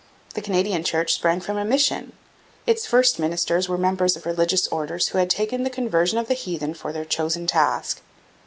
[0.33, 2.13] The Canadian Church sprang from a mission.
[2.65, 6.33] Its first ministers were members of religious orders who had taken the conversion of the
[6.33, 8.01] heathen for their chosen task.